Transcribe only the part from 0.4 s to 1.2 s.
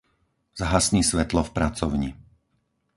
Zhasni